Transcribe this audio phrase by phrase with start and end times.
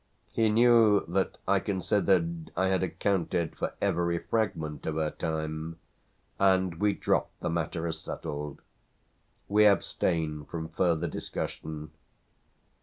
[0.31, 5.77] He knew that I considered I had accounted for every fragment of her time,
[6.39, 8.63] and we dropped the matter as settled;
[9.47, 11.91] we abstained from further discussion.